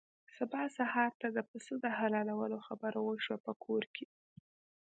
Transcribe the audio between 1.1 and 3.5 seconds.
ته د پسه د حلالولو خبره وشوه